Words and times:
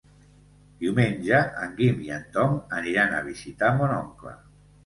Diumenge 0.83 1.41
en 1.65 1.75
Guim 1.81 2.01
i 2.07 2.11
en 2.17 2.25
Tom 2.39 2.57
aniran 2.81 3.15
a 3.19 3.23
visitar 3.31 3.73
mon 3.79 3.95
oncle. 4.03 4.35